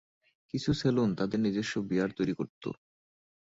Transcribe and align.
কিছু 0.53 0.71
সেলুন 0.73 1.09
তাদের 1.19 1.39
নিজস্ব 1.39 1.73
বিয়ার 1.89 2.09
তৈরি 2.17 2.33
করত। 2.39 2.63